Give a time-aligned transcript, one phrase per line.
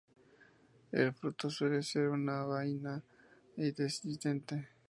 [0.91, 3.03] El fruto suele ser una baya
[3.55, 4.69] indehiscente.